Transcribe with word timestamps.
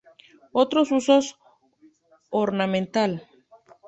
Otros 0.51 0.91
usos: 0.91 1.37
Ornamental. 2.31 3.27